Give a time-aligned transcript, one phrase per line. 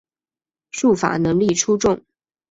[0.71, 2.01] 术法能力出众。